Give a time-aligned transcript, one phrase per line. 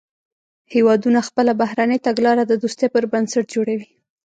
[0.73, 3.87] هیوادونه خپله بهرنۍ تګلاره د دوستۍ پر بنسټ جوړوي